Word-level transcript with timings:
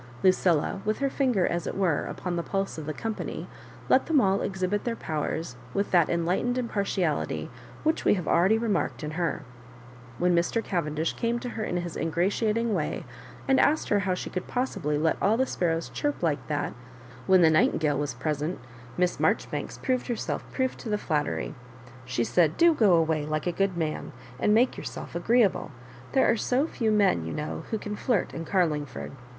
Lucilla, 0.23 0.81
with 0.83 0.97
her 0.97 1.11
finger 1.11 1.45
as 1.45 1.67
it 1.67 1.77
were 1.77 2.05
upon 2.09 2.35
the 2.35 2.41
pulse 2.41 2.79
of 2.79 2.87
the 2.87 2.91
company, 2.93 3.47
let 3.87 4.07
ihem 4.07 4.19
all 4.19 4.41
exhibit 4.41 4.83
their 4.83 4.95
powers 4.95 5.57
with 5.75 5.91
that 5.91 6.09
enlightened 6.09 6.57
im 6.57 6.67
partiality 6.67 7.51
which 7.83 8.03
we 8.03 8.15
have 8.15 8.27
already 8.27 8.57
remarked 8.57 9.03
in 9.03 9.11
her. 9.11 9.43
When 10.17 10.33
Mr. 10.35 10.63
Cavendish 10.63 11.13
came 11.13 11.37
to 11.41 11.49
her 11.49 11.63
in 11.63 11.77
his 11.77 11.95
ingratiating 11.95 12.73
way, 12.73 13.05
and 13.47 13.59
asked 13.59 13.89
her 13.89 13.99
how 13.99 14.15
she 14.15 14.31
could 14.31 14.47
possibly 14.47 14.97
let 14.97 15.17
all 15.21 15.37
the 15.37 15.45
sparrows 15.45 15.87
chirp 15.87 16.23
like 16.23 16.47
that 16.47 16.73
when 17.27 17.43
the 17.43 17.51
nightingale 17.51 17.99
was 17.99 18.15
present. 18.15 18.57
Miss 18.97 19.19
Marjoribanks 19.19 19.77
proved 19.77 20.07
herself 20.07 20.43
proof 20.51 20.75
to 20.77 20.89
the 20.89 20.97
flattery. 20.97 21.53
She 22.05 22.23
said, 22.23 22.57
*' 22.57 22.57
Do 22.57 22.73
go 22.73 22.95
away, 22.95 23.23
like 23.27 23.45
a 23.45 23.51
good 23.51 23.77
man, 23.77 24.13
and 24.39 24.51
make 24.51 24.77
your 24.77 24.83
self 24.83 25.13
agreeable. 25.13 25.69
There 26.13 26.27
are 26.27 26.37
so 26.37 26.65
few 26.65 26.89
men, 26.89 27.23
you 27.23 27.33
know, 27.33 27.65
who 27.69 27.77
can 27.77 27.95
flirt 27.95 28.33
in 28.33 28.45
Carlingford. 28.45 29.11